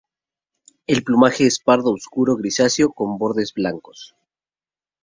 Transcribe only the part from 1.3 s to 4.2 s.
es pardo oscuro grisáceo con bordes blancos.